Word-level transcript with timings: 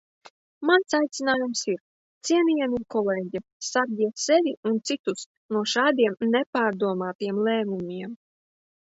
Mans 0.69 0.95
aicinājums 0.99 1.61
ir: 1.73 1.77
cienījamie 2.29 2.81
kolēģi, 2.97 3.43
sargiet 3.69 4.25
sevi 4.25 4.57
un 4.73 4.83
citus 4.91 5.29
no 5.59 5.65
šādiem 5.77 6.21
nepārdomātiem 6.35 7.47
lēmumiem! 7.51 8.23